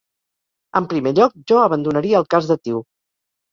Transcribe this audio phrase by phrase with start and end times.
[0.79, 2.83] En primer lloc, jo abandonaria el cas Datiu.